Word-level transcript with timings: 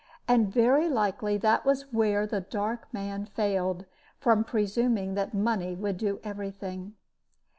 And 0.27 0.51
very 0.51 0.89
likely 0.89 1.37
that 1.37 1.63
was 1.63 1.93
where 1.93 2.25
the 2.25 2.41
dark 2.41 2.91
man 2.91 3.27
failed, 3.27 3.85
from 4.19 4.43
presuming 4.43 5.13
that 5.13 5.35
money 5.35 5.75
would 5.75 5.97
do 5.97 6.19
every 6.23 6.49
thing. 6.49 6.95